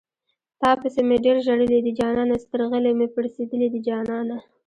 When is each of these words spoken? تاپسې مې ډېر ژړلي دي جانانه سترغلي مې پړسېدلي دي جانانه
تاپسې 0.61 1.01
مې 1.07 1.17
ډېر 1.25 1.37
ژړلي 1.45 1.79
دي 1.85 1.91
جانانه 1.99 2.35
سترغلي 2.43 2.91
مې 2.97 3.07
پړسېدلي 3.15 3.67
دي 3.73 3.79
جانانه 3.87 4.37